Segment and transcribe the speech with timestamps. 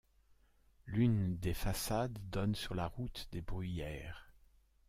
[0.87, 4.33] L'une des façades donne sur la route des Bruyères.